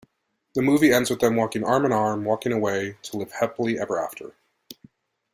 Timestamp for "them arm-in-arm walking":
1.19-2.51